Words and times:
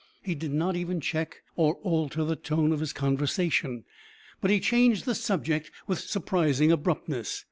He 0.23 0.33
did 0.33 0.51
not 0.51 0.75
even 0.75 0.99
check 0.99 1.43
or 1.55 1.75
alter 1.83 2.23
the 2.23 2.35
tone 2.35 2.71
of 2.71 2.79
his 2.79 2.91
conversation, 2.91 3.83
but 4.41 4.49
he 4.49 4.59
changed 4.59 5.05
the 5.05 5.13
subject 5.13 5.69
with 5.85 5.99
surprising 5.99 6.71
abruptness. 6.71 7.39